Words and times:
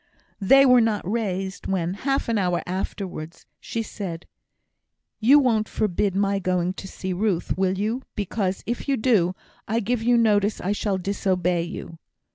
They 0.39 0.65
were 0.65 0.81
not 0.81 1.07
raised 1.07 1.67
when, 1.67 1.93
half 1.93 2.27
an 2.27 2.39
hour 2.39 2.63
afterwards, 2.65 3.45
she 3.59 3.83
said, 3.83 4.25
"You 5.19 5.37
won't 5.37 5.69
forbid 5.69 6.15
my 6.15 6.39
going 6.39 6.73
to 6.81 6.87
see 6.87 7.13
Ruth, 7.13 7.55
will 7.55 7.77
you? 7.77 8.01
because 8.15 8.63
if 8.65 8.87
you 8.89 8.97
do, 8.97 9.35
I 9.67 9.79
give 9.79 10.01
you 10.01 10.17
notice 10.17 10.59
I 10.59 10.71
shall 10.71 10.97
disobey 10.97 11.61
you." 11.61 11.99